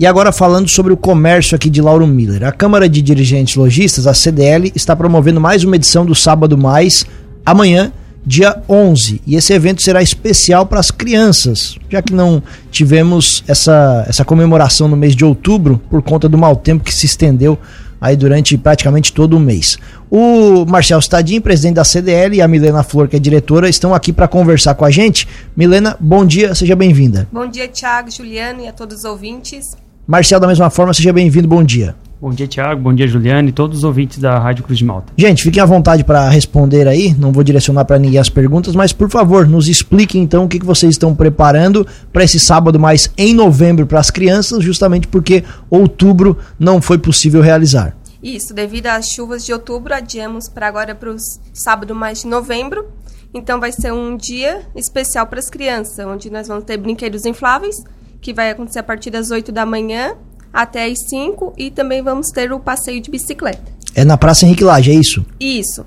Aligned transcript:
E 0.00 0.06
agora 0.06 0.32
falando 0.32 0.68
sobre 0.68 0.92
o 0.92 0.96
comércio 0.96 1.54
aqui 1.54 1.70
de 1.70 1.80
Lauro 1.80 2.04
Miller. 2.04 2.42
A 2.42 2.50
Câmara 2.50 2.88
de 2.88 3.00
Dirigentes 3.00 3.54
Logistas, 3.54 4.08
a 4.08 4.12
CDL, 4.12 4.72
está 4.74 4.96
promovendo 4.96 5.40
mais 5.40 5.62
uma 5.62 5.76
edição 5.76 6.04
do 6.04 6.16
Sábado 6.16 6.58
Mais 6.58 7.06
amanhã, 7.46 7.92
dia 8.26 8.60
11. 8.68 9.22
E 9.24 9.36
esse 9.36 9.52
evento 9.52 9.84
será 9.84 10.02
especial 10.02 10.66
para 10.66 10.80
as 10.80 10.90
crianças, 10.90 11.78
já 11.88 12.02
que 12.02 12.12
não 12.12 12.42
tivemos 12.72 13.44
essa, 13.46 14.04
essa 14.08 14.24
comemoração 14.24 14.88
no 14.88 14.96
mês 14.96 15.14
de 15.14 15.24
outubro 15.24 15.80
por 15.88 16.02
conta 16.02 16.28
do 16.28 16.36
mau 16.36 16.56
tempo 16.56 16.82
que 16.82 16.92
se 16.92 17.06
estendeu 17.06 17.56
aí 18.00 18.16
durante 18.16 18.58
praticamente 18.58 19.12
todo 19.12 19.36
o 19.36 19.40
mês. 19.40 19.78
O 20.10 20.66
Marcel 20.66 20.98
Stadin, 20.98 21.40
presidente 21.40 21.76
da 21.76 21.84
CDL, 21.84 22.34
e 22.34 22.42
a 22.42 22.48
Milena 22.48 22.82
Flor, 22.82 23.06
que 23.06 23.14
é 23.14 23.20
diretora, 23.20 23.68
estão 23.68 23.94
aqui 23.94 24.12
para 24.12 24.26
conversar 24.26 24.74
com 24.74 24.84
a 24.84 24.90
gente. 24.90 25.28
Milena, 25.56 25.96
bom 26.00 26.26
dia, 26.26 26.52
seja 26.52 26.74
bem-vinda. 26.74 27.28
Bom 27.30 27.46
dia, 27.46 27.68
Thiago, 27.68 28.10
Juliano 28.10 28.60
e 28.60 28.66
a 28.66 28.72
todos 28.72 28.98
os 28.98 29.04
ouvintes. 29.04 29.83
Marcel, 30.06 30.38
da 30.38 30.46
mesma 30.46 30.68
forma, 30.68 30.92
seja 30.92 31.12
bem-vindo, 31.12 31.48
bom 31.48 31.64
dia. 31.64 31.96
Bom 32.20 32.30
dia, 32.30 32.46
Tiago. 32.46 32.80
Bom 32.80 32.94
dia, 32.94 33.06
Juliane 33.06 33.48
e 33.48 33.52
todos 33.52 33.78
os 33.78 33.84
ouvintes 33.84 34.18
da 34.18 34.38
Rádio 34.38 34.64
Cruz 34.64 34.78
de 34.78 34.84
Malta. 34.84 35.12
Gente, 35.16 35.42
fiquem 35.42 35.62
à 35.62 35.66
vontade 35.66 36.04
para 36.04 36.28
responder 36.28 36.86
aí. 36.86 37.14
Não 37.18 37.32
vou 37.32 37.42
direcionar 37.42 37.84
para 37.84 37.98
ninguém 37.98 38.20
as 38.20 38.28
perguntas, 38.28 38.74
mas 38.74 38.92
por 38.92 39.10
favor, 39.10 39.46
nos 39.46 39.68
expliquem 39.68 40.22
então 40.22 40.44
o 40.44 40.48
que, 40.48 40.58
que 40.58 40.64
vocês 40.64 40.92
estão 40.92 41.14
preparando 41.14 41.86
para 42.12 42.22
esse 42.24 42.38
sábado 42.38 42.78
mais 42.78 43.10
em 43.16 43.34
novembro 43.34 43.86
para 43.86 44.00
as 44.00 44.10
crianças, 44.10 44.62
justamente 44.62 45.08
porque 45.08 45.42
outubro 45.70 46.38
não 46.58 46.80
foi 46.80 46.98
possível 46.98 47.40
realizar. 47.42 47.96
Isso, 48.22 48.54
devido 48.54 48.86
às 48.86 49.08
chuvas 49.08 49.44
de 49.44 49.52
outubro, 49.52 49.94
adiamos 49.94 50.48
para 50.48 50.66
agora 50.66 50.94
para 50.94 51.10
o 51.10 51.16
sábado 51.52 51.94
mais 51.94 52.22
de 52.22 52.26
novembro. 52.26 52.86
Então 53.34 53.58
vai 53.58 53.72
ser 53.72 53.92
um 53.92 54.16
dia 54.16 54.62
especial 54.76 55.26
para 55.26 55.40
as 55.40 55.50
crianças, 55.50 56.06
onde 56.06 56.30
nós 56.30 56.46
vamos 56.46 56.64
ter 56.64 56.76
brinquedos 56.76 57.26
infláveis, 57.26 57.82
que 58.24 58.32
vai 58.32 58.50
acontecer 58.50 58.78
a 58.78 58.82
partir 58.82 59.10
das 59.10 59.30
8 59.30 59.52
da 59.52 59.66
manhã 59.66 60.14
até 60.50 60.86
as 60.86 60.98
5 61.10 61.52
e 61.58 61.70
também 61.70 62.02
vamos 62.02 62.30
ter 62.30 62.50
o 62.52 62.58
passeio 62.58 62.98
de 63.00 63.10
bicicleta. 63.10 63.60
É 63.94 64.02
na 64.02 64.16
Praça 64.16 64.46
Henrique 64.46 64.64
Lage, 64.64 64.90
é 64.90 64.94
isso? 64.94 65.26
Isso. 65.38 65.84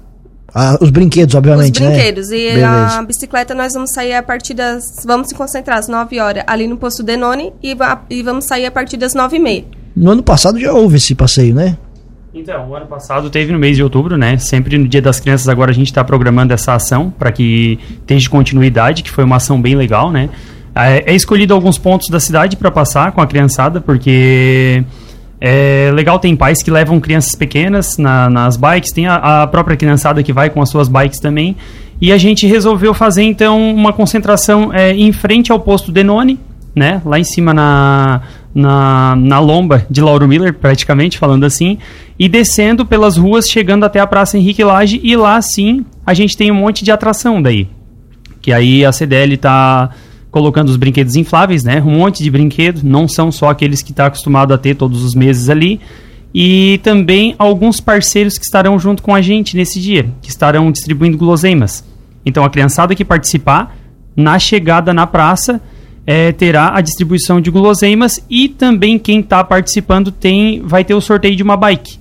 Ah, 0.54 0.78
os 0.80 0.92
brinquedos, 0.92 1.34
obviamente, 1.36 1.82
Os 1.82 1.88
brinquedos. 1.88 2.30
né? 2.30 2.38
E 2.38 2.54
Beleza. 2.54 3.00
a 3.00 3.04
bicicleta 3.04 3.56
nós 3.56 3.74
vamos 3.74 3.92
sair 3.92 4.14
a 4.14 4.22
partir 4.24 4.54
das. 4.54 5.04
Vamos 5.06 5.28
se 5.30 5.36
concentrar 5.36 5.80
às 5.80 5.88
9 5.88 6.20
horas 6.20 6.44
ali 6.48 6.68
no 6.68 6.78
posto 6.78 7.02
Denone 7.04 7.52
e, 7.62 7.76
e 8.10 8.24
vamos 8.24 8.46
sair 8.46 8.66
a 8.66 8.72
partir 8.72 8.98
das 8.98 9.14
9 9.14 9.36
e 9.36 9.40
meia. 9.40 9.66
No 9.96 10.12
ano 10.12 10.22
passado 10.24 10.60
já 10.60 10.72
houve 10.72 10.98
esse 10.98 11.16
passeio, 11.16 11.56
né? 11.56 11.76
Então, 12.34 12.70
o 12.70 12.76
ano 12.76 12.86
passado 12.86 13.32
teve 13.32 13.52
no 13.52 13.58
mês 13.58 13.76
de 13.76 13.84
outubro, 13.84 14.16
né? 14.16 14.38
Sempre 14.38 14.78
no 14.78 14.88
Dia 14.88 15.02
das 15.02 15.20
Crianças, 15.20 15.50
agora 15.50 15.72
a 15.72 15.74
gente 15.74 15.88
está 15.88 16.04
programando 16.04 16.54
essa 16.54 16.74
ação 16.76 17.10
para 17.10 17.32
que 17.32 17.80
tenha 18.06 18.30
continuidade, 18.30 19.02
que 19.02 19.10
foi 19.10 19.24
uma 19.24 19.38
ação 19.38 19.60
bem 19.60 19.76
legal, 19.76 20.12
né? 20.12 20.30
É, 20.86 21.12
é 21.12 21.16
escolhido 21.16 21.54
alguns 21.54 21.78
pontos 21.78 22.10
da 22.10 22.20
cidade 22.20 22.56
para 22.56 22.70
passar 22.72 23.12
com 23.12 23.22
a 23.22 23.28
criançada, 23.28 23.82
porque 23.82 24.84
é 25.40 25.92
legal, 25.94 26.20
tem 26.20 26.36
pais 26.36 26.62
que 26.64 26.72
levam 26.72 27.00
crianças 27.00 27.36
pequenas 27.36 27.98
na- 27.98 28.30
nas 28.30 28.58
bikes, 28.58 28.92
tem 28.92 29.08
a, 29.08 29.44
a 29.44 29.48
própria 29.48 29.78
criançada 29.78 30.22
que 30.24 30.34
vai 30.34 30.50
com 30.50 30.62
as 30.62 30.70
suas 30.70 30.88
bikes 30.88 31.20
também. 31.20 31.56
E 32.00 32.12
a 32.12 32.18
gente 32.18 32.46
resolveu 32.46 32.94
fazer 32.94 33.24
então 33.24 33.74
uma 33.74 33.92
concentração 33.92 34.72
é, 34.74 34.94
em 34.94 35.12
frente 35.12 35.52
ao 35.52 35.60
posto 35.60 35.92
Denone, 35.92 36.40
né? 36.76 37.02
Lá 37.04 37.18
em 37.20 37.24
cima 37.24 37.54
na, 37.56 38.22
na, 38.54 39.16
na 39.16 39.40
lomba 39.40 39.86
de 39.90 40.00
Lauro 40.00 40.28
Miller, 40.28 40.54
praticamente, 40.54 41.18
falando 41.18 41.44
assim, 41.44 41.80
e 42.20 42.30
descendo 42.30 42.86
pelas 42.86 43.18
ruas, 43.18 43.48
chegando 43.50 43.84
até 43.84 44.00
a 44.00 44.06
Praça 44.06 44.38
Henrique 44.38 44.64
Lage, 44.64 45.00
e 45.04 45.16
lá 45.16 45.42
sim 45.42 45.86
a 46.06 46.14
gente 46.14 46.38
tem 46.38 46.52
um 46.52 46.56
monte 46.56 46.84
de 46.84 46.92
atração 46.92 47.42
daí. 47.42 47.68
Que 48.42 48.54
aí 48.54 48.86
a 48.86 48.92
CDL 48.92 49.34
está 49.34 49.90
colocando 50.38 50.70
os 50.70 50.78
brinquedos 50.78 51.16
infláveis, 51.16 51.64
né? 51.64 51.82
Um 51.82 51.98
monte 51.98 52.22
de 52.22 52.30
brinquedos, 52.30 52.84
não 52.84 53.08
são 53.08 53.32
só 53.32 53.50
aqueles 53.50 53.82
que 53.82 53.90
está 53.90 54.06
acostumado 54.06 54.54
a 54.54 54.58
ter 54.58 54.76
todos 54.76 55.04
os 55.04 55.16
meses 55.16 55.50
ali. 55.50 55.80
E 56.32 56.80
também 56.84 57.34
alguns 57.40 57.80
parceiros 57.80 58.38
que 58.38 58.46
estarão 58.46 58.78
junto 58.78 59.02
com 59.02 59.16
a 59.16 59.20
gente 59.20 59.58
nesse 59.58 59.82
dia, 59.82 60.12
que 60.22 60.30
estarão 60.30 60.72
distribuindo 60.72 61.18
guloseimas. 61.18 61.84
Então 62.24 62.46
a 62.46 62.52
criançada 62.52 62.94
que 62.94 63.04
participar, 63.04 63.76
na 64.16 64.38
chegada 64.38 64.94
na 64.94 65.08
praça, 65.08 65.60
eh, 66.06 66.32
terá 66.34 66.76
a 66.76 66.82
distribuição 66.82 67.42
de 67.42 67.50
guloseimas 67.50 68.24
e 68.30 68.48
também 68.48 69.00
quem 69.00 69.22
está 69.22 69.44
participando 69.44 70.12
tem 70.12 70.62
vai 70.62 70.84
ter 70.84 70.94
o 70.94 71.02
sorteio 71.02 71.36
de 71.36 71.42
uma 71.42 71.58
bike. 71.58 71.97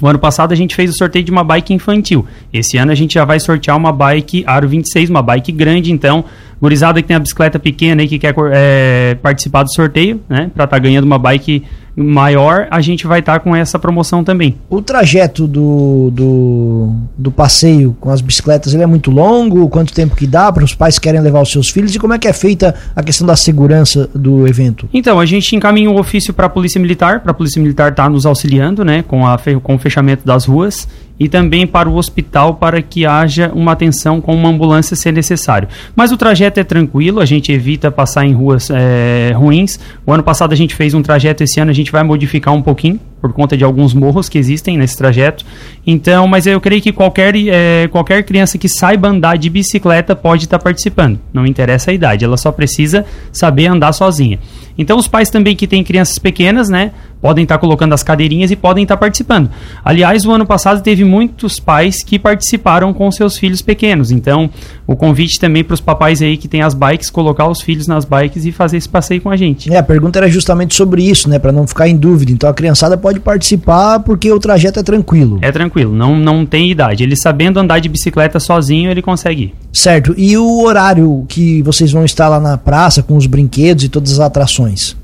O 0.00 0.06
ano 0.06 0.18
passado 0.18 0.52
a 0.52 0.54
gente 0.54 0.76
fez 0.76 0.90
o 0.90 0.94
sorteio 0.96 1.24
de 1.24 1.30
uma 1.30 1.42
bike 1.42 1.74
infantil. 1.74 2.24
Esse 2.52 2.76
ano 2.76 2.92
a 2.92 2.94
gente 2.94 3.14
já 3.14 3.24
vai 3.24 3.40
sortear 3.40 3.76
uma 3.76 3.92
bike 3.92 4.44
Aro 4.46 4.68
26, 4.68 5.10
uma 5.10 5.22
bike 5.22 5.50
grande. 5.50 5.90
Então, 5.90 6.24
gurizada 6.60 7.02
que 7.02 7.08
tem 7.08 7.16
a 7.16 7.20
bicicleta 7.20 7.58
pequena 7.58 8.02
e 8.02 8.08
que 8.08 8.18
quer 8.18 8.34
eh, 8.52 9.16
participar 9.20 9.64
do 9.64 9.74
sorteio, 9.74 10.20
né? 10.28 10.50
Pra 10.54 10.64
estar 10.64 10.78
ganhando 10.78 11.04
uma 11.04 11.18
bike 11.18 11.64
maior, 11.98 12.68
a 12.70 12.80
gente 12.80 13.06
vai 13.06 13.20
estar 13.20 13.40
com 13.40 13.54
essa 13.54 13.78
promoção 13.78 14.22
também. 14.22 14.56
O 14.70 14.80
trajeto 14.80 15.46
do, 15.48 16.10
do, 16.12 16.92
do 17.16 17.30
passeio 17.30 17.96
com 18.00 18.10
as 18.10 18.20
bicicletas, 18.20 18.72
ele 18.72 18.82
é 18.82 18.86
muito 18.86 19.10
longo? 19.10 19.68
Quanto 19.68 19.92
tempo 19.92 20.14
que 20.14 20.26
dá 20.26 20.52
para 20.52 20.64
os 20.64 20.74
pais 20.74 20.98
que 20.98 21.04
querem 21.04 21.20
levar 21.20 21.40
os 21.40 21.50
seus 21.50 21.70
filhos? 21.70 21.94
E 21.94 21.98
como 21.98 22.14
é 22.14 22.18
que 22.18 22.28
é 22.28 22.32
feita 22.32 22.74
a 22.94 23.02
questão 23.02 23.26
da 23.26 23.34
segurança 23.34 24.08
do 24.14 24.46
evento? 24.46 24.88
Então, 24.92 25.18
a 25.18 25.26
gente 25.26 25.56
encaminha 25.56 25.90
um 25.90 25.98
ofício 25.98 26.32
para 26.32 26.46
a 26.46 26.48
Polícia 26.48 26.80
Militar, 26.80 27.20
para 27.20 27.32
a 27.32 27.34
Polícia 27.34 27.60
Militar 27.60 27.90
estar 27.90 28.08
nos 28.08 28.24
auxiliando, 28.24 28.84
né, 28.84 29.02
com, 29.02 29.26
a, 29.26 29.36
com 29.62 29.74
o 29.74 29.78
fechamento 29.78 30.24
das 30.24 30.44
ruas, 30.44 30.86
e 31.18 31.28
também 31.28 31.66
para 31.66 31.88
o 31.88 31.96
hospital 31.96 32.54
para 32.54 32.80
que 32.80 33.04
haja 33.04 33.50
uma 33.54 33.72
atenção 33.72 34.20
com 34.20 34.34
uma 34.34 34.48
ambulância 34.48 34.94
se 34.94 35.10
necessário. 35.10 35.68
Mas 35.96 36.12
o 36.12 36.16
trajeto 36.16 36.60
é 36.60 36.64
tranquilo, 36.64 37.20
a 37.20 37.24
gente 37.24 37.52
evita 37.52 37.90
passar 37.90 38.24
em 38.24 38.32
ruas 38.32 38.70
eh, 38.70 39.32
ruins. 39.34 39.80
O 40.06 40.12
ano 40.12 40.22
passado 40.22 40.52
a 40.52 40.56
gente 40.56 40.74
fez 40.74 40.94
um 40.94 41.02
trajeto, 41.02 41.42
esse 41.42 41.60
ano 41.60 41.70
a 41.70 41.74
gente 41.74 41.90
vai 41.90 42.02
modificar 42.02 42.54
um 42.54 42.62
pouquinho, 42.62 43.00
por 43.20 43.32
conta 43.32 43.56
de 43.56 43.64
alguns 43.64 43.94
morros 43.94 44.28
que 44.28 44.38
existem 44.38 44.76
nesse 44.76 44.96
trajeto. 44.96 45.44
Então, 45.86 46.26
mas 46.26 46.46
eu 46.46 46.60
creio 46.60 46.80
que 46.80 46.92
qualquer, 46.92 47.34
eh, 47.34 47.88
qualquer 47.90 48.22
criança 48.22 48.58
que 48.58 48.68
saiba 48.68 49.08
andar 49.08 49.36
de 49.36 49.50
bicicleta 49.50 50.14
pode 50.14 50.44
estar 50.44 50.58
participando. 50.58 51.18
Não 51.32 51.46
interessa 51.46 51.90
a 51.90 51.94
idade, 51.94 52.24
ela 52.24 52.36
só 52.36 52.52
precisa 52.52 53.04
saber 53.32 53.66
andar 53.66 53.92
sozinha. 53.92 54.38
Então, 54.76 54.96
os 54.96 55.08
pais 55.08 55.28
também 55.28 55.56
que 55.56 55.66
têm 55.66 55.82
crianças 55.82 56.18
pequenas, 56.20 56.68
né, 56.68 56.92
podem 57.20 57.42
estar 57.42 57.58
colocando 57.58 57.94
as 57.94 58.02
cadeirinhas 58.02 58.50
e 58.50 58.56
podem 58.56 58.84
estar 58.84 58.96
participando. 58.96 59.50
Aliás, 59.84 60.24
o 60.24 60.30
ano 60.30 60.46
passado 60.46 60.82
teve 60.82 61.04
muitos 61.04 61.58
pais 61.58 62.04
que 62.04 62.18
participaram 62.18 62.94
com 62.94 63.10
seus 63.10 63.36
filhos 63.36 63.60
pequenos. 63.60 64.12
Então, 64.12 64.48
o 64.86 64.94
convite 64.94 65.40
também 65.40 65.64
para 65.64 65.74
os 65.74 65.80
papais 65.80 66.22
aí 66.22 66.36
que 66.36 66.46
têm 66.46 66.62
as 66.62 66.74
bikes, 66.74 67.10
colocar 67.10 67.48
os 67.48 67.60
filhos 67.60 67.88
nas 67.88 68.04
bikes 68.04 68.44
e 68.44 68.52
fazer 68.52 68.76
esse 68.76 68.88
passeio 68.88 69.20
com 69.20 69.30
a 69.30 69.36
gente. 69.36 69.72
É, 69.72 69.78
a 69.78 69.82
pergunta 69.82 70.18
era 70.18 70.28
justamente 70.28 70.74
sobre 70.74 71.02
isso, 71.02 71.28
né? 71.28 71.38
Para 71.38 71.50
não 71.50 71.66
ficar 71.66 71.88
em 71.88 71.96
dúvida. 71.96 72.30
Então 72.30 72.48
a 72.48 72.54
criançada 72.54 72.96
pode 72.96 73.07
participar 73.18 74.00
porque 74.00 74.30
o 74.30 74.38
trajeto 74.38 74.80
é 74.80 74.82
tranquilo. 74.82 75.38
É 75.42 75.50
tranquilo, 75.50 75.94
não, 75.94 76.16
não 76.16 76.44
tem 76.44 76.70
idade. 76.70 77.02
Ele 77.02 77.16
sabendo 77.16 77.58
andar 77.58 77.78
de 77.78 77.88
bicicleta 77.88 78.38
sozinho, 78.38 78.90
ele 78.90 79.02
consegue 79.02 79.44
ir. 79.44 79.54
Certo. 79.72 80.14
E 80.16 80.36
o 80.36 80.62
horário 80.62 81.24
que 81.28 81.62
vocês 81.62 81.90
vão 81.92 82.04
estar 82.04 82.28
lá 82.28 82.40
na 82.40 82.58
praça 82.58 83.02
com 83.02 83.16
os 83.16 83.26
brinquedos 83.26 83.84
e 83.84 83.88
todas 83.88 84.12
as 84.12 84.20
atrações? 84.20 84.96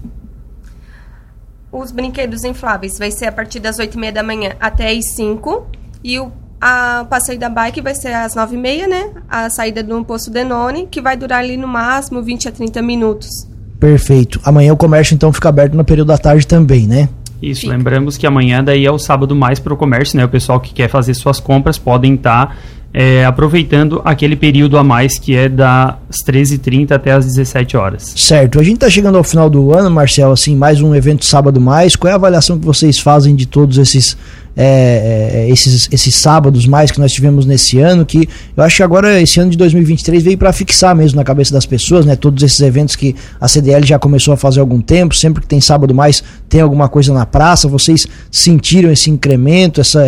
Os 1.73 1.91
brinquedos 1.91 2.45
infláveis 2.45 2.99
vai 2.99 3.11
ser 3.11 3.27
a 3.27 3.33
partir 3.33 3.61
das 3.61 3.79
8 3.79 3.95
e 3.95 4.01
meia 4.01 4.13
da 4.13 4.23
manhã 4.23 4.53
até 4.61 4.91
as 4.91 5.07
5. 5.07 5.67
E 6.03 6.19
o 6.19 6.31
a 6.67 7.05
passeio 7.11 7.39
da 7.39 7.51
bike 7.51 7.83
vai 7.83 7.95
ser 7.95 8.15
às 8.15 8.35
9 8.35 8.57
e 8.57 8.59
meia, 8.59 8.89
né? 8.89 9.11
A 9.29 9.51
saída 9.51 9.83
do 9.83 10.03
posto 10.03 10.31
Denone, 10.31 10.89
que 10.91 10.99
vai 11.03 11.15
durar 11.15 11.41
ali 11.41 11.59
no 11.59 11.69
máximo 11.69 12.23
20 12.23 12.49
a 12.49 12.53
30 12.53 12.81
minutos. 12.81 13.47
Perfeito. 13.79 14.41
Amanhã 14.43 14.73
o 14.73 14.77
comércio 14.77 15.15
então 15.15 15.31
fica 15.31 15.51
aberto 15.51 15.75
no 15.75 15.85
período 15.85 16.09
da 16.09 16.17
tarde 16.17 16.47
também, 16.47 16.87
né? 16.87 17.11
Isso, 17.51 17.63
Fica. 17.63 17.73
lembramos 17.73 18.17
que 18.17 18.27
amanhã 18.27 18.63
daí 18.63 18.87
é 18.87 18.91
o 18.91 18.99
sábado 18.99 19.35
mais 19.35 19.59
para 19.59 19.75
o 19.75 19.77
comércio, 19.77 20.17
né? 20.17 20.25
O 20.25 20.29
pessoal 20.29 20.61
que 20.61 20.73
quer 20.73 20.89
fazer 20.89 21.15
suas 21.15 21.41
compras 21.41 21.79
podem 21.79 22.15
estar 22.15 22.57
é, 22.95 23.25
aproveitando 23.25 24.01
aquele 24.05 24.37
período 24.37 24.79
a 24.79 24.85
mais 24.85 25.19
que 25.19 25.35
é 25.35 25.49
das 25.49 25.97
13h30 26.25 26.93
até 26.93 27.11
as 27.11 27.27
17 27.27 27.77
horas. 27.77 28.15
Certo. 28.17 28.61
A 28.61 28.63
gente 28.63 28.79
tá 28.79 28.89
chegando 28.89 29.19
ao 29.19 29.25
final 29.25 29.51
do 29.51 29.75
ano, 29.75 29.91
Marcel, 29.91 30.31
assim, 30.31 30.55
mais 30.55 30.81
um 30.81 30.95
evento 30.95 31.25
sábado 31.25 31.61
mais. 31.61 31.97
Qual 31.97 32.09
é 32.09 32.13
a 32.13 32.17
avaliação 32.17 32.57
que 32.57 32.65
vocês 32.65 33.01
fazem 33.01 33.35
de 33.35 33.47
todos 33.47 33.79
esses 33.79 34.17
é, 34.57 35.47
é, 35.47 35.51
esses, 35.51 35.89
esses 35.91 36.15
sábados 36.15 36.67
mais 36.67 36.91
que 36.91 37.01
nós 37.01 37.13
tivemos 37.13 37.47
nesse 37.47 37.79
ano? 37.79 38.05
Que 38.05 38.29
eu 38.57 38.63
acho 38.63 38.77
que 38.77 38.83
agora 38.83 39.21
esse 39.21 39.41
ano 39.41 39.51
de 39.51 39.57
2023 39.57 40.23
veio 40.23 40.39
para 40.39 40.53
fixar 40.53 40.95
mesmo 40.95 41.17
na 41.17 41.25
cabeça 41.25 41.53
das 41.53 41.67
pessoas, 41.67 42.07
né? 42.07 42.17
Todos 42.17 42.43
esses 42.43 42.61
eventos 42.61 42.97
que 42.97 43.15
a 43.41 43.49
CDL 43.49 43.87
já 43.87 43.99
começou 43.99 44.33
a 44.35 44.37
fazer 44.37 44.61
há 44.61 44.63
algum 44.63 44.81
tempo. 44.81 45.15
Sempre 45.15 45.43
que 45.43 45.49
tem 45.49 45.61
sábado 45.61 45.95
mais 45.95 46.23
tem 46.49 46.61
alguma 46.61 46.89
coisa 46.89 47.13
na 47.13 47.27
praça. 47.27 47.69
Vocês 47.69 48.07
sentiram 48.31 48.91
esse 48.91 49.11
incremento, 49.11 49.81
essa 49.81 50.07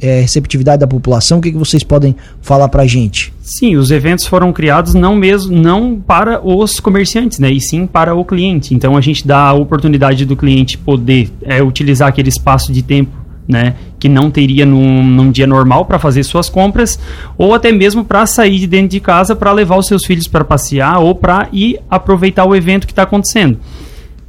é, 0.00 0.20
receptividade 0.20 0.80
da 0.80 0.86
população? 0.86 1.38
O 1.38 1.40
que, 1.40 1.50
que 1.50 1.58
vocês 1.58 1.82
podem 1.82 2.14
falar 2.40 2.68
pra 2.68 2.86
gente? 2.86 3.32
Sim, 3.50 3.76
os 3.76 3.90
eventos 3.90 4.26
foram 4.26 4.52
criados 4.52 4.94
não 4.94 5.16
mesmo 5.16 5.56
não 5.56 6.00
para 6.00 6.40
os 6.46 6.78
comerciantes, 6.78 7.40
né, 7.40 7.50
e 7.50 7.60
sim 7.60 7.84
para 7.84 8.14
o 8.14 8.24
cliente. 8.24 8.72
Então 8.72 8.96
a 8.96 9.00
gente 9.00 9.26
dá 9.26 9.48
a 9.48 9.52
oportunidade 9.52 10.24
do 10.24 10.36
cliente 10.36 10.78
poder 10.78 11.30
é, 11.42 11.60
utilizar 11.60 12.08
aquele 12.08 12.28
espaço 12.28 12.72
de 12.72 12.80
tempo, 12.80 13.10
né, 13.48 13.74
que 13.98 14.08
não 14.08 14.30
teria 14.30 14.64
num, 14.64 15.02
num 15.04 15.30
dia 15.30 15.46
normal 15.46 15.84
para 15.84 15.98
fazer 15.98 16.22
suas 16.22 16.48
compras, 16.48 16.98
ou 17.36 17.54
até 17.54 17.72
mesmo 17.72 18.04
para 18.04 18.24
sair 18.26 18.58
de 18.58 18.66
dentro 18.66 18.88
de 18.88 19.00
casa 19.00 19.34
para 19.34 19.52
levar 19.52 19.76
os 19.76 19.86
seus 19.86 20.04
filhos 20.04 20.28
para 20.28 20.44
passear 20.44 20.98
ou 20.98 21.14
para 21.14 21.48
ir 21.52 21.78
aproveitar 21.90 22.44
o 22.44 22.54
evento 22.54 22.86
que 22.86 22.92
está 22.92 23.02
acontecendo. 23.02 23.58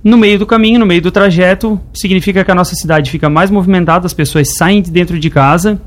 No 0.03 0.17
meio 0.17 0.39
do 0.39 0.47
caminho, 0.47 0.79
no 0.79 0.85
meio 0.85 1.01
do 1.01 1.11
trajeto, 1.11 1.79
significa 1.93 2.43
que 2.43 2.49
a 2.49 2.55
nossa 2.55 2.73
cidade 2.73 3.11
fica 3.11 3.29
mais 3.29 3.51
movimentada, 3.51 4.07
as 4.07 4.13
pessoas 4.13 4.55
saem 4.57 4.81
de 4.81 4.89
dentro 4.89 5.19
de 5.19 5.29
casa, 5.29 5.79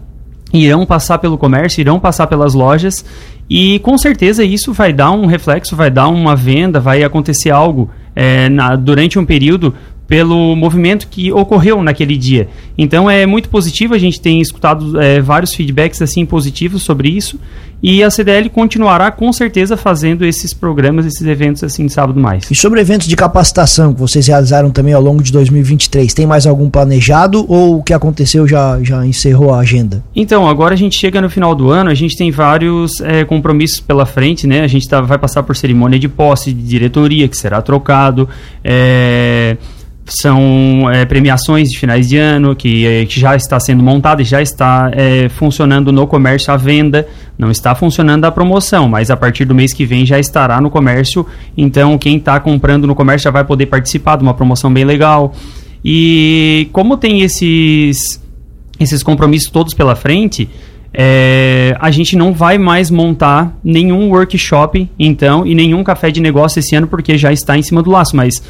irão 0.52 0.86
passar 0.86 1.18
pelo 1.18 1.36
comércio, 1.36 1.80
irão 1.80 1.98
passar 1.98 2.28
pelas 2.28 2.54
lojas 2.54 3.04
e 3.50 3.80
com 3.80 3.98
certeza 3.98 4.44
isso 4.44 4.72
vai 4.72 4.92
dar 4.92 5.10
um 5.10 5.26
reflexo, 5.26 5.74
vai 5.74 5.90
dar 5.90 6.08
uma 6.08 6.36
venda, 6.36 6.78
vai 6.78 7.02
acontecer 7.02 7.50
algo 7.50 7.90
é, 8.14 8.48
na, 8.48 8.76
durante 8.76 9.18
um 9.18 9.24
período 9.24 9.74
pelo 10.06 10.54
movimento 10.54 11.08
que 11.08 11.32
ocorreu 11.32 11.82
naquele 11.82 12.16
dia. 12.16 12.48
Então 12.76 13.10
é 13.10 13.24
muito 13.26 13.48
positivo, 13.48 13.94
a 13.94 13.98
gente 13.98 14.20
tem 14.20 14.40
escutado 14.40 15.00
é, 15.00 15.20
vários 15.20 15.54
feedbacks 15.54 16.02
assim 16.02 16.26
positivos 16.26 16.82
sobre 16.82 17.08
isso 17.08 17.38
e 17.86 18.02
a 18.02 18.10
CDL 18.10 18.48
continuará 18.48 19.10
com 19.10 19.30
certeza 19.30 19.76
fazendo 19.76 20.24
esses 20.24 20.54
programas, 20.54 21.04
esses 21.04 21.26
eventos 21.26 21.62
assim 21.62 21.84
de 21.84 21.92
sábado 21.92 22.18
mais. 22.18 22.50
E 22.50 22.54
sobre 22.54 22.80
eventos 22.80 23.06
de 23.06 23.14
capacitação 23.14 23.92
que 23.92 24.00
vocês 24.00 24.26
realizaram 24.26 24.70
também 24.70 24.94
ao 24.94 25.02
longo 25.02 25.22
de 25.22 25.30
2023, 25.30 26.14
tem 26.14 26.26
mais 26.26 26.46
algum 26.46 26.70
planejado 26.70 27.44
ou 27.46 27.78
o 27.78 27.82
que 27.82 27.92
aconteceu 27.92 28.48
já, 28.48 28.82
já 28.82 29.04
encerrou 29.04 29.52
a 29.52 29.58
agenda? 29.58 30.02
Então, 30.16 30.48
agora 30.48 30.72
a 30.72 30.78
gente 30.78 30.98
chega 30.98 31.20
no 31.20 31.28
final 31.28 31.54
do 31.54 31.70
ano, 31.70 31.90
a 31.90 31.94
gente 31.94 32.16
tem 32.16 32.30
vários 32.30 33.02
é, 33.02 33.22
compromissos 33.24 33.80
pela 33.80 34.06
frente, 34.06 34.46
né? 34.46 34.62
A 34.62 34.66
gente 34.66 34.88
tá, 34.88 35.02
vai 35.02 35.18
passar 35.18 35.42
por 35.42 35.54
cerimônia 35.54 35.98
de 35.98 36.08
posse, 36.08 36.54
de 36.54 36.62
diretoria, 36.62 37.28
que 37.28 37.36
será 37.36 37.60
trocado, 37.60 38.26
é 38.64 39.58
são 40.06 40.90
é, 40.90 41.04
premiações 41.04 41.70
de 41.70 41.78
finais 41.78 42.08
de 42.08 42.18
ano 42.18 42.54
que, 42.54 42.86
é, 42.86 43.06
que 43.06 43.18
já 43.18 43.34
está 43.34 43.58
sendo 43.58 43.82
montada 43.82 44.20
e 44.20 44.24
já 44.24 44.42
está 44.42 44.90
é, 44.92 45.28
funcionando 45.30 45.90
no 45.90 46.06
comércio 46.06 46.52
à 46.52 46.56
venda. 46.56 47.06
Não 47.38 47.50
está 47.50 47.74
funcionando 47.74 48.24
a 48.24 48.30
promoção, 48.30 48.88
mas 48.88 49.10
a 49.10 49.16
partir 49.16 49.44
do 49.44 49.54
mês 49.54 49.72
que 49.72 49.86
vem 49.86 50.04
já 50.04 50.18
estará 50.18 50.60
no 50.60 50.68
comércio. 50.68 51.26
Então, 51.56 51.96
quem 51.96 52.18
está 52.18 52.38
comprando 52.38 52.86
no 52.86 52.94
comércio 52.94 53.24
já 53.24 53.30
vai 53.30 53.44
poder 53.44 53.66
participar 53.66 54.16
de 54.16 54.22
uma 54.22 54.34
promoção 54.34 54.72
bem 54.72 54.84
legal. 54.84 55.34
E 55.82 56.68
como 56.72 56.96
tem 56.96 57.22
esses, 57.22 58.22
esses 58.78 59.02
compromissos 59.02 59.50
todos 59.50 59.72
pela 59.72 59.96
frente, 59.96 60.48
é, 60.92 61.76
a 61.80 61.90
gente 61.90 62.14
não 62.14 62.32
vai 62.32 62.58
mais 62.58 62.90
montar 62.90 63.58
nenhum 63.64 64.10
workshop, 64.10 64.88
então, 64.98 65.46
e 65.46 65.54
nenhum 65.54 65.82
café 65.82 66.10
de 66.10 66.20
negócio 66.20 66.60
esse 66.60 66.76
ano, 66.76 66.86
porque 66.86 67.18
já 67.18 67.32
está 67.32 67.58
em 67.58 67.62
cima 67.62 67.82
do 67.82 67.90
laço. 67.90 68.14
Mas 68.14 68.42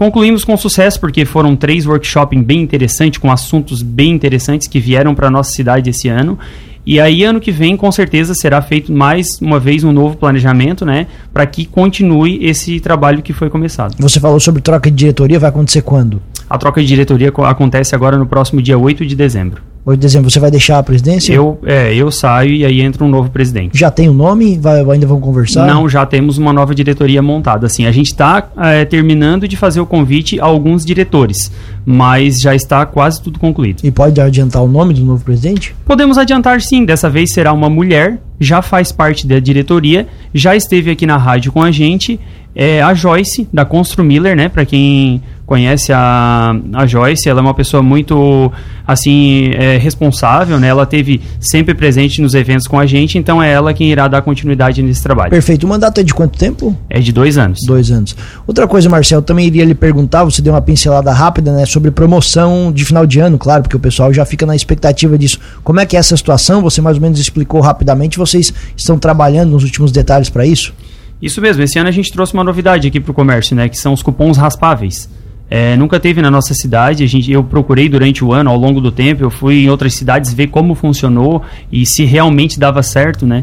Concluímos 0.00 0.44
com 0.44 0.56
sucesso 0.56 0.98
porque 0.98 1.26
foram 1.26 1.54
três 1.54 1.84
workshops 1.84 2.42
bem 2.42 2.62
interessantes, 2.62 3.18
com 3.18 3.30
assuntos 3.30 3.82
bem 3.82 4.12
interessantes 4.12 4.66
que 4.66 4.80
vieram 4.80 5.14
para 5.14 5.26
a 5.26 5.30
nossa 5.30 5.52
cidade 5.52 5.90
esse 5.90 6.08
ano. 6.08 6.38
E 6.86 6.98
aí, 6.98 7.22
ano 7.22 7.38
que 7.38 7.52
vem, 7.52 7.76
com 7.76 7.92
certeza, 7.92 8.32
será 8.32 8.62
feito 8.62 8.90
mais 8.90 9.38
uma 9.42 9.60
vez 9.60 9.84
um 9.84 9.92
novo 9.92 10.16
planejamento, 10.16 10.86
né? 10.86 11.06
Para 11.34 11.44
que 11.44 11.66
continue 11.66 12.42
esse 12.42 12.80
trabalho 12.80 13.20
que 13.20 13.34
foi 13.34 13.50
começado. 13.50 13.94
Você 13.98 14.18
falou 14.18 14.40
sobre 14.40 14.62
troca 14.62 14.90
de 14.90 14.96
diretoria, 14.96 15.38
vai 15.38 15.50
acontecer 15.50 15.82
quando? 15.82 16.22
A 16.48 16.56
troca 16.56 16.80
de 16.80 16.86
diretoria 16.86 17.30
acontece 17.44 17.94
agora 17.94 18.16
no 18.16 18.24
próximo 18.24 18.62
dia 18.62 18.78
8 18.78 19.04
de 19.04 19.14
dezembro. 19.14 19.69
8 19.84 19.98
de 19.98 20.06
dezembro, 20.06 20.30
você 20.30 20.38
vai 20.38 20.50
deixar 20.50 20.78
a 20.78 20.82
presidência? 20.82 21.32
Eu, 21.32 21.58
é, 21.64 21.94
eu 21.94 22.10
saio 22.10 22.52
e 22.52 22.64
aí 22.66 22.82
entra 22.82 23.02
um 23.02 23.08
novo 23.08 23.30
presidente. 23.30 23.78
Já 23.78 23.90
tem 23.90 24.08
o 24.08 24.12
um 24.12 24.14
nome? 24.14 24.58
Vai, 24.58 24.80
ainda 24.80 25.06
vão 25.06 25.20
conversar? 25.20 25.66
Não, 25.66 25.88
já 25.88 26.04
temos 26.04 26.36
uma 26.36 26.52
nova 26.52 26.74
diretoria 26.74 27.22
montada. 27.22 27.66
Assim, 27.66 27.86
a 27.86 27.92
gente 27.92 28.08
está 28.08 28.50
é, 28.58 28.84
terminando 28.84 29.48
de 29.48 29.56
fazer 29.56 29.80
o 29.80 29.86
convite 29.86 30.38
a 30.38 30.44
alguns 30.44 30.84
diretores, 30.84 31.50
mas 31.84 32.40
já 32.40 32.54
está 32.54 32.84
quase 32.84 33.22
tudo 33.22 33.38
concluído. 33.38 33.80
E 33.82 33.90
pode 33.90 34.20
adiantar 34.20 34.62
o 34.62 34.68
nome 34.68 34.92
do 34.92 35.02
novo 35.02 35.24
presidente? 35.24 35.74
Podemos 35.86 36.18
adiantar 36.18 36.60
sim. 36.60 36.84
Dessa 36.84 37.08
vez 37.08 37.32
será 37.32 37.52
uma 37.52 37.70
mulher, 37.70 38.18
já 38.38 38.60
faz 38.60 38.92
parte 38.92 39.26
da 39.26 39.38
diretoria, 39.38 40.06
já 40.34 40.54
esteve 40.54 40.90
aqui 40.90 41.06
na 41.06 41.16
rádio 41.16 41.52
com 41.52 41.62
a 41.62 41.70
gente. 41.70 42.20
É 42.54 42.82
a 42.82 42.92
Joyce, 42.92 43.48
da 43.52 43.64
Constru 43.64 44.02
Miller, 44.02 44.36
né? 44.36 44.48
Para 44.48 44.66
quem 44.66 45.22
conhece 45.50 45.92
a, 45.92 46.54
a 46.74 46.86
Joyce, 46.86 47.28
ela 47.28 47.40
é 47.40 47.42
uma 47.42 47.52
pessoa 47.52 47.82
muito, 47.82 48.52
assim, 48.86 49.50
é, 49.54 49.78
responsável, 49.78 50.60
né? 50.60 50.68
Ela 50.68 50.86
teve 50.86 51.20
sempre 51.40 51.74
presente 51.74 52.22
nos 52.22 52.34
eventos 52.34 52.68
com 52.68 52.78
a 52.78 52.86
gente, 52.86 53.18
então 53.18 53.42
é 53.42 53.50
ela 53.50 53.74
quem 53.74 53.90
irá 53.90 54.06
dar 54.06 54.22
continuidade 54.22 54.80
nesse 54.80 55.02
trabalho. 55.02 55.28
Perfeito. 55.28 55.64
O 55.64 55.68
mandato 55.68 55.98
é 55.98 56.04
de 56.04 56.14
quanto 56.14 56.38
tempo? 56.38 56.76
É 56.88 57.00
de 57.00 57.10
dois 57.10 57.36
anos. 57.36 57.58
Dois 57.66 57.90
anos. 57.90 58.14
Outra 58.46 58.68
coisa, 58.68 58.88
Marcelo, 58.88 59.22
também 59.22 59.44
iria 59.44 59.64
lhe 59.64 59.74
perguntar, 59.74 60.22
você 60.22 60.40
deu 60.40 60.52
uma 60.52 60.62
pincelada 60.62 61.12
rápida, 61.12 61.52
né? 61.52 61.66
Sobre 61.66 61.90
promoção 61.90 62.70
de 62.70 62.84
final 62.84 63.04
de 63.04 63.18
ano, 63.18 63.36
claro, 63.36 63.64
porque 63.64 63.76
o 63.76 63.80
pessoal 63.80 64.14
já 64.14 64.24
fica 64.24 64.46
na 64.46 64.54
expectativa 64.54 65.18
disso. 65.18 65.40
Como 65.64 65.80
é 65.80 65.84
que 65.84 65.96
é 65.96 65.98
essa 65.98 66.16
situação? 66.16 66.62
Você 66.62 66.80
mais 66.80 66.96
ou 66.96 67.02
menos 67.02 67.18
explicou 67.18 67.60
rapidamente, 67.60 68.18
vocês 68.18 68.54
estão 68.76 68.96
trabalhando 68.96 69.50
nos 69.50 69.64
últimos 69.64 69.90
detalhes 69.90 70.30
para 70.30 70.46
isso? 70.46 70.72
Isso 71.20 71.40
mesmo, 71.40 71.60
esse 71.64 71.76
ano 71.76 71.88
a 71.88 71.92
gente 71.92 72.12
trouxe 72.12 72.34
uma 72.34 72.44
novidade 72.44 72.86
aqui 72.86 73.00
para 73.00 73.10
o 73.10 73.14
comércio, 73.14 73.56
né? 73.56 73.68
Que 73.68 73.76
são 73.76 73.92
os 73.92 74.00
cupons 74.00 74.36
raspáveis. 74.36 75.08
É, 75.50 75.76
nunca 75.76 75.98
teve 75.98 76.22
na 76.22 76.30
nossa 76.30 76.54
cidade. 76.54 77.02
A 77.02 77.08
gente, 77.08 77.30
eu 77.30 77.42
procurei 77.42 77.88
durante 77.88 78.24
o 78.24 78.32
ano, 78.32 78.50
ao 78.50 78.56
longo 78.56 78.80
do 78.80 78.92
tempo, 78.92 79.24
eu 79.24 79.30
fui 79.30 79.64
em 79.64 79.68
outras 79.68 79.94
cidades 79.94 80.32
ver 80.32 80.46
como 80.46 80.76
funcionou 80.76 81.42
e 81.72 81.84
se 81.84 82.04
realmente 82.04 82.58
dava 82.58 82.82
certo, 82.84 83.26
né? 83.26 83.42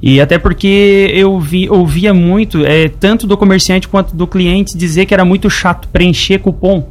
E 0.00 0.20
até 0.20 0.38
porque 0.38 1.10
eu 1.12 1.40
vi, 1.40 1.68
ouvia 1.68 2.14
muito, 2.14 2.64
é, 2.64 2.88
tanto 2.88 3.26
do 3.26 3.36
comerciante 3.36 3.88
quanto 3.88 4.14
do 4.14 4.28
cliente, 4.28 4.78
dizer 4.78 5.06
que 5.06 5.12
era 5.12 5.24
muito 5.24 5.50
chato 5.50 5.88
preencher 5.88 6.38
cupom. 6.38 6.86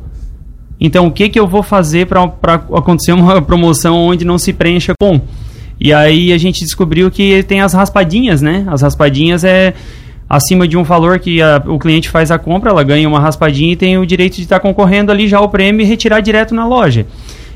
Então, 0.79 1.07
o 1.07 1.11
que, 1.11 1.29
que 1.29 1.39
eu 1.39 1.47
vou 1.47 1.63
fazer 1.63 2.05
para 2.05 2.23
acontecer 2.73 3.13
uma 3.13 3.41
promoção 3.41 3.95
onde 3.95 4.25
não 4.25 4.37
se 4.37 4.51
preencha 4.51 4.91
cupom? 4.99 5.21
E 5.79 5.93
aí 5.93 6.33
a 6.33 6.37
gente 6.37 6.65
descobriu 6.65 7.09
que 7.09 7.43
tem 7.43 7.61
as 7.61 7.73
raspadinhas, 7.73 8.41
né? 8.41 8.65
As 8.67 8.81
raspadinhas 8.81 9.43
é 9.43 9.73
acima 10.29 10.67
de 10.67 10.77
um 10.77 10.83
valor 10.83 11.19
que 11.19 11.41
a, 11.41 11.61
o 11.65 11.79
cliente 11.79 12.09
faz 12.09 12.31
a 12.31 12.37
compra, 12.37 12.71
ela 12.71 12.83
ganha 12.83 13.07
uma 13.07 13.19
raspadinha 13.19 13.73
e 13.73 13.75
tem 13.75 13.97
o 13.97 14.05
direito 14.05 14.35
de 14.35 14.43
estar 14.43 14.59
concorrendo 14.59 15.11
ali 15.11 15.27
já 15.27 15.39
o 15.39 15.49
prêmio 15.49 15.81
e 15.81 15.85
retirar 15.85 16.19
direto 16.19 16.53
na 16.53 16.67
loja. 16.67 17.05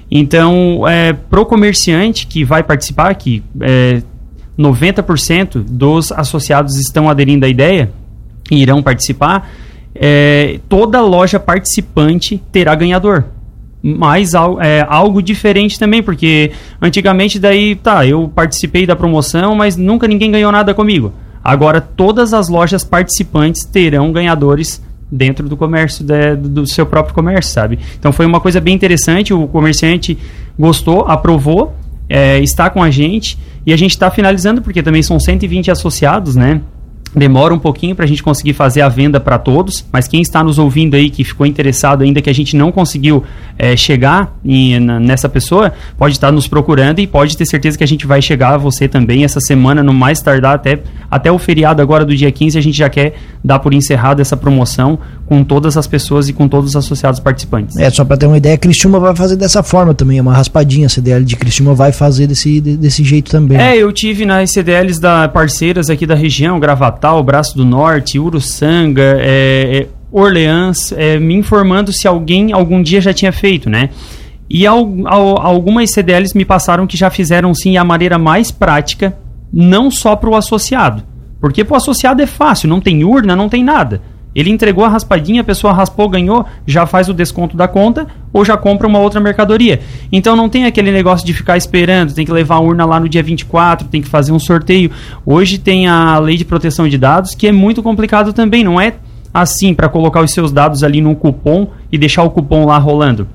Então, 0.10 0.88
é, 0.88 1.14
pro 1.14 1.46
comerciante 1.46 2.28
que 2.28 2.44
vai 2.44 2.64
participar, 2.64 3.14
que 3.16 3.44
é, 3.62 4.02
90% 4.60 5.64
dos 5.68 6.12
associados 6.12 6.78
estão 6.78 7.10
aderindo 7.10 7.46
à 7.46 7.50
ideia 7.50 7.92
e 8.50 8.62
irão 8.62 8.84
participar, 8.84 9.50
é, 9.96 10.60
toda 10.68 11.02
loja 11.02 11.40
participante 11.40 12.42
terá 12.52 12.76
ganhador. 12.76 13.26
Mas 13.84 14.34
é, 14.60 14.86
algo 14.88 15.22
diferente 15.22 15.80
também, 15.80 16.04
porque 16.04 16.52
antigamente 16.82 17.40
daí, 17.40 17.76
tá, 17.76 18.06
eu 18.06 18.32
participei 18.34 18.86
da 18.86 18.96
promoção, 18.96 19.56
mas 19.56 19.76
nunca 19.76 20.08
ninguém 20.08 20.30
ganhou 20.30 20.52
nada 20.52 20.74
comigo. 20.74 21.12
Agora, 21.44 21.82
todas 21.82 22.34
as 22.34 22.50
lojas 22.50 22.84
participantes 22.84 23.64
terão 23.64 24.12
ganhadores 24.12 24.82
dentro 25.12 25.50
do 25.50 25.58
comércio, 25.58 26.06
de, 26.06 26.36
do 26.36 26.66
seu 26.66 26.86
próprio 26.86 27.14
comércio, 27.14 27.52
sabe? 27.52 27.80
Então 28.00 28.14
foi 28.14 28.26
uma 28.26 28.40
coisa 28.40 28.62
bem 28.62 28.74
interessante, 28.74 29.34
o 29.34 29.48
comerciante 29.48 30.18
gostou, 30.58 31.02
aprovou, 31.02 31.76
é, 32.08 32.40
está 32.40 32.70
com 32.70 32.82
a 32.82 32.90
gente 32.90 33.38
e 33.66 33.74
a 33.74 33.78
gente 33.78 33.92
está 33.92 34.10
finalizando 34.10 34.62
porque 34.62 34.82
também 34.82 35.04
são 35.04 35.20
120 35.20 35.70
associados, 35.70 36.36
né? 36.36 36.62
Demora 37.14 37.54
um 37.54 37.60
pouquinho 37.60 37.94
para 37.94 38.06
a 38.06 38.08
gente 38.08 38.24
conseguir 38.24 38.54
fazer 38.54 38.80
a 38.80 38.88
venda 38.88 39.20
para 39.20 39.38
todos, 39.38 39.86
mas 39.92 40.08
quem 40.08 40.22
está 40.22 40.42
nos 40.42 40.58
ouvindo 40.58 40.96
aí 40.96 41.10
que 41.10 41.26
ficou 41.26 41.46
interessado 41.46 42.04
ainda 42.04 42.22
que 42.22 42.30
a 42.30 42.34
gente 42.34 42.56
não 42.56 42.72
conseguiu 42.72 43.22
é, 43.60 43.76
chegar 43.76 44.34
na, 44.80 44.98
nessa 44.98 45.28
pessoa, 45.28 45.74
pode 45.98 46.16
estar 46.16 46.32
nos 46.32 46.48
procurando 46.48 47.00
e 47.00 47.08
pode 47.08 47.36
ter 47.36 47.46
certeza 47.46 47.78
que 47.78 47.84
a 47.84 47.88
gente 47.88 48.08
vai 48.08 48.22
chegar 48.22 48.54
a 48.54 48.58
você 48.58 48.88
também 48.88 49.26
essa 49.26 49.42
semana, 49.42 49.84
no 49.84 49.94
mais 49.94 50.22
tardar 50.22 50.56
até, 50.56 50.80
até 51.10 51.30
o 51.30 51.38
feriado 51.38 51.82
agora 51.82 52.06
do 52.06 52.16
dia 52.16 52.32
15, 52.32 52.58
a 52.58 52.62
gente 52.62 52.78
já 52.78 52.90
quer 52.90 53.16
dar 53.44 53.60
por 53.60 53.74
encerrado 53.74 54.22
essa 54.22 54.38
promoção 54.38 54.98
com 55.32 55.44
todas 55.44 55.78
as 55.78 55.88
pessoas 55.88 56.30
e 56.30 56.34
com 56.34 56.48
todos 56.48 56.72
os 56.72 56.76
associados 56.76 57.20
participantes. 57.20 57.78
É, 57.78 57.90
só 57.90 58.06
para 58.06 58.18
ter 58.18 58.26
uma 58.28 58.38
ideia, 58.38 58.58
Cristiúma 58.58 59.00
vai 59.00 59.16
fazer 59.16 59.36
dessa 59.36 59.62
forma 59.62 59.94
também, 59.94 60.18
é 60.18 60.22
uma 60.22 60.34
raspadinha, 60.34 60.88
a 60.88 60.90
CDL 60.90 61.26
de 61.26 61.36
Cristiúma 61.36 61.74
vai 61.74 61.92
fazer 61.92 62.28
desse, 62.28 62.62
desse 62.62 63.04
jeito 63.04 63.30
também. 63.30 63.58
É, 63.58 63.78
eu 63.78 63.92
tive 63.92 64.26
nas 64.26 64.52
CDLs 64.52 65.00
da 65.00 65.28
parceiras 65.28 65.90
aqui 65.90 66.06
da 66.06 66.16
região, 66.16 66.60
Gravatar, 66.60 67.02
Natal, 67.02 67.24
Braço 67.24 67.58
do 67.58 67.66
Norte, 67.66 68.20
Uruçanga, 68.20 69.18
é, 69.20 69.80
é, 69.80 69.88
Orleans, 70.12 70.92
é, 70.92 71.20
me 71.20 71.34
informando 71.34 71.92
se 71.92 72.08
alguém 72.08 72.54
algum 72.54 72.80
dia 72.80 73.02
já 73.02 73.12
tinha 73.12 73.32
feito, 73.32 73.70
né? 73.72 73.90
E 74.48 74.68
ao, 74.68 74.88
ao, 75.08 75.42
algumas 75.42 75.90
CDLs 75.90 76.38
me 76.38 76.46
passaram 76.46 76.86
que 76.86 76.96
já 76.96 77.10
fizeram 77.10 77.56
sim 77.56 77.76
a 77.76 77.84
maneira 77.84 78.20
mais 78.20 78.52
prática, 78.52 79.18
não 79.52 79.90
só 79.90 80.16
para 80.16 80.30
o 80.30 80.36
associado. 80.36 81.04
Porque 81.40 81.64
para 81.64 81.74
o 81.74 81.78
associado 81.78 82.22
é 82.22 82.28
fácil, 82.28 82.70
não 82.70 82.80
tem 82.80 83.04
urna, 83.04 83.36
não 83.36 83.50
tem 83.50 83.64
nada. 83.64 84.02
Ele 84.36 84.50
entregou 84.50 84.86
a 84.86 84.88
raspadinha, 84.88 85.42
a 85.42 85.44
pessoa 85.44 85.74
raspou, 85.74 86.08
ganhou, 86.08 86.46
já 86.66 86.86
faz 86.86 87.10
o 87.10 87.14
desconto 87.14 87.58
da 87.58 87.68
conta 87.68 88.08
ou 88.32 88.46
já 88.46 88.56
compra 88.56 88.88
uma 88.88 89.00
outra 89.00 89.20
mercadoria. 89.20 89.82
Então 90.12 90.36
não 90.36 90.48
tem 90.48 90.66
aquele 90.66 90.92
negócio 90.92 91.26
de 91.26 91.34
ficar 91.34 91.58
esperando, 91.58 92.14
tem 92.14 92.26
que 92.26 92.32
levar 92.32 92.56
a 92.56 92.60
urna 92.60 92.86
lá 92.86 93.00
no 93.00 93.10
dia 93.10 93.22
24, 93.22 93.88
tem 93.88 94.02
que 94.02 94.08
fazer 94.08 94.32
um 94.32 94.40
sorteio. 94.40 94.92
Hoje 95.26 95.58
tem 95.58 95.88
a 95.88 96.18
lei 96.20 96.38
de 96.38 96.46
proteção 96.46 96.88
de 96.88 96.98
dados, 96.98 97.36
que 97.36 97.48
é 97.48 97.52
muito 97.52 97.84
complicado 97.84 98.32
também, 98.32 98.64
não 98.64 98.80
é 98.80 98.96
assim 99.34 99.74
para 99.74 99.90
colocar 99.90 100.22
os 100.22 100.32
seus 100.32 100.52
dados 100.52 100.84
ali 100.84 101.02
num 101.02 101.16
cupom 101.16 101.68
e 101.92 101.98
deixar 101.98 102.24
o 102.24 102.30
cupom 102.30 102.66
lá 102.66 102.78
rolando 102.78 103.28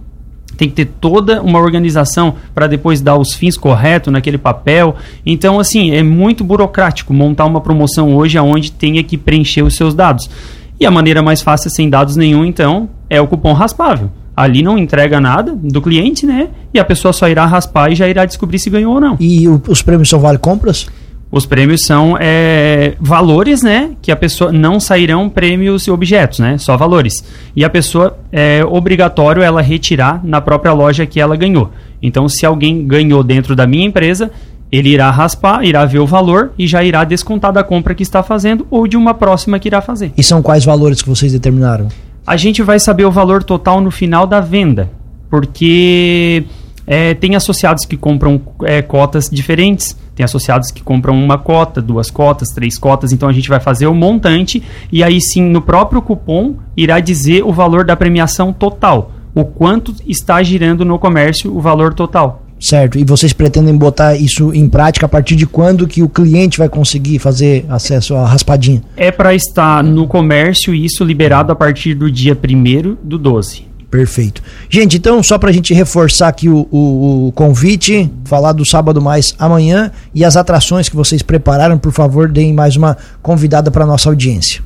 tem 0.56 0.68
que 0.68 0.74
ter 0.74 0.86
toda 0.86 1.42
uma 1.42 1.58
organização 1.58 2.34
para 2.54 2.66
depois 2.66 3.00
dar 3.00 3.16
os 3.16 3.34
fins 3.34 3.56
corretos 3.56 4.12
naquele 4.12 4.38
papel. 4.38 4.96
Então, 5.24 5.60
assim, 5.60 5.90
é 5.90 6.02
muito 6.02 6.42
burocrático 6.42 7.12
montar 7.12 7.44
uma 7.44 7.60
promoção 7.60 8.16
hoje 8.16 8.38
aonde 8.38 8.72
tenha 8.72 9.02
que 9.04 9.18
preencher 9.18 9.62
os 9.62 9.76
seus 9.76 9.94
dados. 9.94 10.30
E 10.78 10.86
a 10.86 10.90
maneira 10.90 11.22
mais 11.22 11.40
fácil, 11.40 11.70
sem 11.70 11.88
dados 11.88 12.16
nenhum, 12.16 12.44
então, 12.44 12.88
é 13.08 13.20
o 13.20 13.26
cupom 13.26 13.52
raspável. 13.52 14.10
Ali 14.36 14.62
não 14.62 14.76
entrega 14.76 15.18
nada 15.20 15.54
do 15.54 15.80
cliente, 15.80 16.26
né? 16.26 16.48
E 16.74 16.78
a 16.78 16.84
pessoa 16.84 17.12
só 17.12 17.26
irá 17.28 17.46
raspar 17.46 17.90
e 17.90 17.94
já 17.94 18.06
irá 18.06 18.26
descobrir 18.26 18.58
se 18.58 18.68
ganhou 18.68 18.94
ou 18.94 19.00
não. 19.00 19.16
E 19.18 19.48
o, 19.48 19.60
os 19.68 19.80
prêmios 19.80 20.10
são 20.10 20.20
vale 20.20 20.36
compras? 20.36 20.86
Os 21.30 21.44
prêmios 21.44 21.84
são 21.84 22.16
é, 22.20 22.94
valores, 23.00 23.62
né? 23.62 23.92
Que 24.00 24.12
a 24.12 24.16
pessoa 24.16 24.52
não 24.52 24.78
sairão 24.78 25.28
prêmios 25.28 25.86
e 25.86 25.90
objetos, 25.90 26.38
né? 26.38 26.58
Só 26.58 26.76
valores. 26.76 27.24
E 27.54 27.64
a 27.64 27.70
pessoa 27.70 28.18
é 28.30 28.64
obrigatório 28.64 29.42
ela 29.42 29.62
retirar 29.62 30.20
na 30.22 30.40
própria 30.40 30.72
loja 30.72 31.06
que 31.06 31.18
ela 31.18 31.34
ganhou. 31.34 31.70
Então, 32.02 32.28
se 32.28 32.44
alguém 32.44 32.86
ganhou 32.86 33.24
dentro 33.24 33.56
da 33.56 33.66
minha 33.66 33.86
empresa, 33.86 34.30
ele 34.70 34.90
irá 34.90 35.10
raspar, 35.10 35.64
irá 35.64 35.84
ver 35.84 35.98
o 35.98 36.06
valor 36.06 36.52
e 36.58 36.66
já 36.66 36.82
irá 36.82 37.04
descontar 37.04 37.52
da 37.52 37.62
compra 37.62 37.94
que 37.94 38.02
está 38.02 38.22
fazendo 38.22 38.66
ou 38.70 38.86
de 38.86 38.96
uma 38.96 39.14
próxima 39.14 39.58
que 39.58 39.68
irá 39.68 39.80
fazer. 39.80 40.12
E 40.16 40.22
são 40.22 40.42
quais 40.42 40.64
valores 40.64 41.00
que 41.00 41.08
vocês 41.08 41.32
determinaram? 41.32 41.88
A 42.26 42.36
gente 42.36 42.62
vai 42.62 42.78
saber 42.78 43.04
o 43.04 43.10
valor 43.10 43.44
total 43.44 43.80
no 43.80 43.90
final 43.90 44.26
da 44.26 44.40
venda, 44.40 44.90
porque 45.30 46.44
é, 46.86 47.14
tem 47.14 47.36
associados 47.36 47.84
que 47.84 47.96
compram 47.96 48.40
é, 48.62 48.82
cotas 48.82 49.28
diferentes, 49.30 49.96
tem 50.14 50.24
associados 50.24 50.70
que 50.70 50.82
compram 50.82 51.14
uma 51.14 51.38
cota, 51.38 51.80
duas 51.80 52.10
cotas, 52.10 52.48
três 52.48 52.78
cotas, 52.78 53.12
então 53.12 53.28
a 53.28 53.32
gente 53.32 53.48
vai 53.48 53.60
fazer 53.60 53.86
o 53.86 53.94
montante 53.94 54.62
e 54.90 55.04
aí 55.04 55.20
sim 55.20 55.42
no 55.42 55.60
próprio 55.60 56.00
cupom 56.00 56.56
irá 56.76 56.98
dizer 57.00 57.44
o 57.44 57.52
valor 57.52 57.84
da 57.84 57.94
premiação 57.94 58.52
total, 58.52 59.12
o 59.34 59.44
quanto 59.44 59.94
está 60.06 60.42
girando 60.42 60.84
no 60.84 60.98
comércio 60.98 61.54
o 61.54 61.60
valor 61.60 61.92
total. 61.92 62.45
Certo. 62.58 62.98
E 62.98 63.04
vocês 63.04 63.32
pretendem 63.32 63.76
botar 63.76 64.16
isso 64.16 64.52
em 64.54 64.68
prática 64.68 65.06
a 65.06 65.08
partir 65.08 65.36
de 65.36 65.46
quando 65.46 65.86
que 65.86 66.02
o 66.02 66.08
cliente 66.08 66.58
vai 66.58 66.68
conseguir 66.68 67.18
fazer 67.18 67.66
acesso 67.68 68.14
à 68.14 68.26
raspadinha? 68.26 68.82
É 68.96 69.10
para 69.10 69.34
estar 69.34 69.84
no 69.84 70.06
comércio 70.06 70.74
e 70.74 70.84
isso 70.84 71.04
liberado 71.04 71.52
a 71.52 71.56
partir 71.56 71.94
do 71.94 72.10
dia 72.10 72.34
1 72.36 72.96
do 73.02 73.18
12. 73.18 73.66
Perfeito. 73.90 74.42
Gente, 74.68 74.96
então, 74.96 75.22
só 75.22 75.38
para 75.38 75.50
a 75.50 75.52
gente 75.52 75.72
reforçar 75.72 76.28
aqui 76.28 76.48
o, 76.48 76.66
o, 76.70 77.28
o, 77.28 77.32
convite, 77.32 78.10
falar 78.24 78.52
do 78.52 78.64
sábado 78.64 79.00
mais 79.00 79.34
amanhã 79.38 79.92
e 80.14 80.24
as 80.24 80.36
atrações 80.36 80.88
que 80.88 80.96
vocês 80.96 81.22
prepararam, 81.22 81.78
por 81.78 81.92
favor, 81.92 82.28
deem 82.28 82.52
mais 82.52 82.76
uma 82.76 82.96
convidada 83.22 83.70
para 83.70 83.86
nossa 83.86 84.08
audiência. 84.08 84.60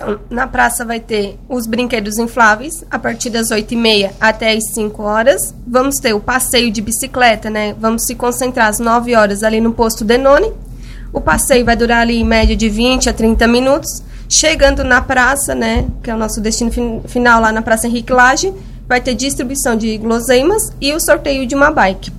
Então, 0.00 0.20
na 0.30 0.46
praça 0.46 0.84
vai 0.84 1.00
ter 1.00 1.36
os 1.48 1.66
brinquedos 1.66 2.18
infláveis, 2.18 2.84
a 2.88 2.98
partir 2.98 3.30
das 3.30 3.48
8h30 3.48 4.12
até 4.20 4.52
as 4.52 4.72
5 4.72 5.02
horas. 5.02 5.52
Vamos 5.66 5.96
ter 5.96 6.12
o 6.12 6.20
passeio 6.20 6.70
de 6.70 6.80
bicicleta, 6.80 7.50
né? 7.50 7.74
Vamos 7.80 8.06
se 8.06 8.14
concentrar 8.14 8.68
às 8.68 8.78
9 8.78 9.16
horas 9.16 9.42
ali 9.42 9.60
no 9.60 9.72
posto 9.72 10.04
Denone. 10.04 10.52
O 11.12 11.20
passeio 11.20 11.64
vai 11.64 11.74
durar 11.74 12.02
ali 12.02 12.18
em 12.18 12.24
média 12.24 12.54
de 12.54 12.68
20 12.68 13.08
a 13.08 13.12
30 13.12 13.46
minutos. 13.48 14.02
Chegando 14.28 14.84
na 14.84 15.00
praça, 15.00 15.54
né, 15.54 15.86
que 16.02 16.10
é 16.10 16.14
o 16.14 16.18
nosso 16.18 16.40
destino 16.40 16.70
fin 16.70 17.00
final 17.06 17.40
lá 17.40 17.50
na 17.50 17.62
Praça 17.62 17.86
Henrique 17.86 18.12
Lage, 18.12 18.52
vai 18.86 19.00
ter 19.00 19.14
distribuição 19.14 19.74
de 19.74 19.96
guloseimas 19.96 20.70
e 20.80 20.92
o 20.92 21.00
sorteio 21.00 21.46
de 21.46 21.54
uma 21.54 21.70
bike. 21.70 22.12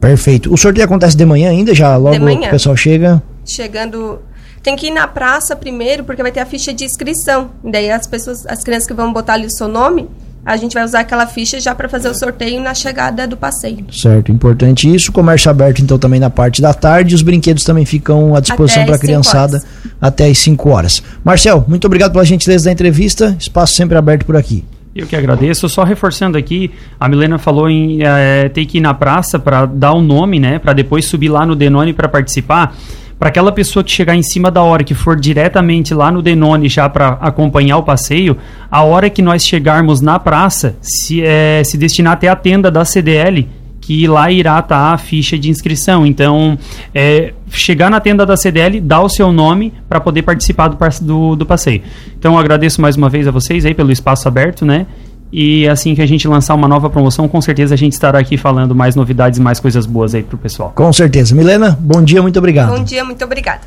Perfeito. 0.00 0.52
O 0.52 0.56
sorteio 0.56 0.84
acontece 0.84 1.16
de 1.16 1.24
manhã 1.24 1.50
ainda, 1.50 1.72
já 1.72 1.96
logo 1.96 2.16
o 2.16 2.50
pessoal 2.50 2.76
chega? 2.76 3.22
Chegando 3.44 4.20
tem 4.62 4.76
que 4.76 4.88
ir 4.88 4.90
na 4.90 5.06
praça 5.06 5.54
primeiro, 5.56 6.04
porque 6.04 6.22
vai 6.22 6.32
ter 6.32 6.40
a 6.40 6.46
ficha 6.46 6.72
de 6.72 6.84
inscrição. 6.84 7.50
Daí 7.64 7.90
as 7.90 8.06
pessoas, 8.06 8.46
as 8.46 8.62
crianças 8.62 8.86
que 8.86 8.94
vão 8.94 9.12
botar 9.12 9.34
ali 9.34 9.46
o 9.46 9.50
seu 9.50 9.68
nome, 9.68 10.08
a 10.44 10.56
gente 10.56 10.72
vai 10.72 10.84
usar 10.84 11.00
aquela 11.00 11.26
ficha 11.26 11.60
já 11.60 11.74
para 11.74 11.88
fazer 11.88 12.08
o 12.08 12.14
sorteio 12.14 12.60
na 12.60 12.72
chegada 12.72 13.26
do 13.26 13.36
passeio. 13.36 13.84
Certo, 13.92 14.32
importante 14.32 14.92
isso. 14.92 15.12
Comércio 15.12 15.50
aberto, 15.50 15.82
então, 15.82 15.98
também 15.98 16.18
na 16.18 16.30
parte 16.30 16.62
da 16.62 16.72
tarde. 16.72 17.14
Os 17.14 17.20
brinquedos 17.20 17.64
também 17.64 17.84
ficam 17.84 18.34
à 18.34 18.40
disposição 18.40 18.86
para 18.86 18.96
a 18.96 18.98
criançada 18.98 19.62
até 20.00 20.26
as 20.26 20.38
5 20.38 20.70
horas. 20.70 21.02
Marcel, 21.22 21.64
muito 21.68 21.86
obrigado 21.86 22.12
pela 22.12 22.24
gentileza 22.24 22.64
da 22.64 22.72
entrevista. 22.72 23.36
Espaço 23.38 23.74
sempre 23.74 23.98
aberto 23.98 24.24
por 24.24 24.36
aqui. 24.36 24.64
Eu 24.96 25.06
que 25.06 25.14
agradeço. 25.14 25.68
Só 25.68 25.84
reforçando 25.84 26.38
aqui, 26.38 26.70
a 26.98 27.08
Milena 27.08 27.38
falou 27.38 27.68
em 27.68 28.02
é, 28.02 28.48
ter 28.48 28.64
que 28.64 28.78
ir 28.78 28.80
na 28.80 28.94
praça 28.94 29.38
para 29.38 29.66
dar 29.66 29.92
o 29.92 29.98
um 29.98 30.02
nome, 30.02 30.40
né? 30.40 30.58
Para 30.58 30.72
depois 30.72 31.04
subir 31.04 31.28
lá 31.28 31.44
no 31.44 31.54
Denone 31.54 31.92
para 31.92 32.08
participar 32.08 32.74
para 33.18 33.28
aquela 33.28 33.50
pessoa 33.50 33.82
que 33.82 33.90
chegar 33.90 34.14
em 34.14 34.22
cima 34.22 34.50
da 34.50 34.62
hora, 34.62 34.84
que 34.84 34.94
for 34.94 35.18
diretamente 35.18 35.92
lá 35.92 36.10
no 36.10 36.22
Denone 36.22 36.68
já 36.68 36.88
para 36.88 37.18
acompanhar 37.20 37.78
o 37.78 37.82
passeio, 37.82 38.36
a 38.70 38.82
hora 38.82 39.10
que 39.10 39.20
nós 39.20 39.44
chegarmos 39.44 40.00
na 40.00 40.18
praça, 40.18 40.76
se, 40.80 41.22
é, 41.22 41.62
se 41.64 41.76
destinar 41.76 42.12
até 42.12 42.28
a 42.28 42.36
tenda 42.36 42.70
da 42.70 42.84
CDL, 42.84 43.48
que 43.80 44.06
lá 44.06 44.30
irá 44.30 44.58
estar 44.58 44.88
tá 44.88 44.92
a 44.92 44.98
ficha 44.98 45.38
de 45.38 45.48
inscrição. 45.48 46.06
Então, 46.06 46.58
é, 46.94 47.32
chegar 47.50 47.90
na 47.90 47.98
tenda 47.98 48.26
da 48.26 48.36
CDL, 48.36 48.80
dar 48.80 49.00
o 49.00 49.08
seu 49.08 49.32
nome 49.32 49.72
para 49.88 49.98
poder 49.98 50.22
participar 50.22 50.68
do, 50.68 50.76
do, 51.00 51.36
do 51.36 51.46
passeio. 51.46 51.82
Então, 52.18 52.38
agradeço 52.38 52.80
mais 52.80 52.96
uma 52.96 53.08
vez 53.08 53.26
a 53.26 53.30
vocês 53.30 53.64
aí 53.64 53.74
pelo 53.74 53.90
espaço 53.90 54.28
aberto, 54.28 54.64
né? 54.64 54.86
E 55.32 55.68
assim 55.68 55.94
que 55.94 56.02
a 56.02 56.06
gente 56.06 56.26
lançar 56.26 56.54
uma 56.54 56.66
nova 56.68 56.88
promoção, 56.88 57.28
com 57.28 57.40
certeza 57.40 57.74
a 57.74 57.78
gente 57.78 57.92
estará 57.92 58.18
aqui 58.18 58.36
falando 58.36 58.74
mais 58.74 58.96
novidades 58.96 59.38
e 59.38 59.42
mais 59.42 59.60
coisas 59.60 59.86
boas 59.86 60.14
aí 60.14 60.22
pro 60.22 60.38
pessoal. 60.38 60.72
Com 60.74 60.92
certeza. 60.92 61.34
Milena, 61.34 61.78
bom 61.80 62.02
dia, 62.02 62.22
muito 62.22 62.38
obrigado. 62.38 62.76
Bom 62.76 62.82
dia, 62.82 63.04
muito 63.04 63.24
obrigada. 63.24 63.60